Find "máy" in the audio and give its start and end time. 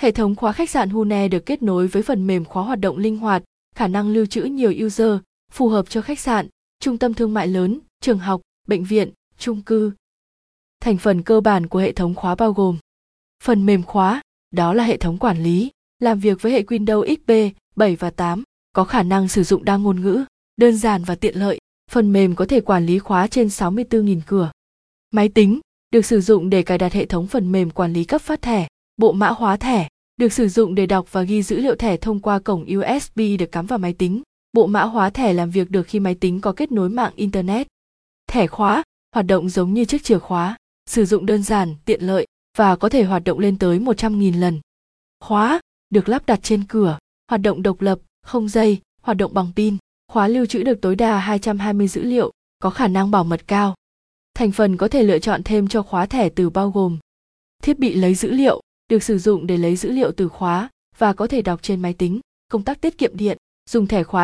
25.10-25.28, 33.78-33.92, 36.00-36.14, 61.82-61.94